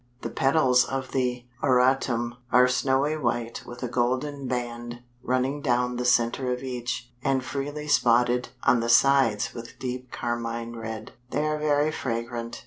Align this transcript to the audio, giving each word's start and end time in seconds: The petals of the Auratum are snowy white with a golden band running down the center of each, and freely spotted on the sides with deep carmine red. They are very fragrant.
The 0.23 0.31
petals 0.31 0.83
of 0.83 1.11
the 1.11 1.45
Auratum 1.61 2.33
are 2.51 2.67
snowy 2.67 3.15
white 3.17 3.61
with 3.67 3.83
a 3.83 3.87
golden 3.87 4.47
band 4.47 5.03
running 5.21 5.61
down 5.61 5.97
the 5.97 6.05
center 6.05 6.51
of 6.51 6.63
each, 6.63 7.11
and 7.23 7.43
freely 7.43 7.87
spotted 7.87 8.49
on 8.63 8.79
the 8.79 8.89
sides 8.89 9.53
with 9.53 9.77
deep 9.77 10.11
carmine 10.11 10.75
red. 10.75 11.11
They 11.29 11.45
are 11.45 11.59
very 11.59 11.91
fragrant. 11.91 12.59